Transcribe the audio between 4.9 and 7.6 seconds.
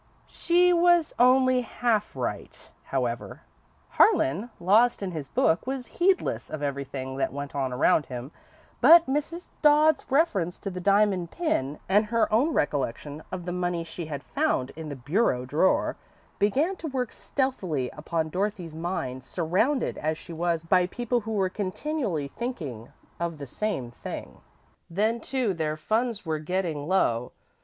in his book, was heedless of everything that went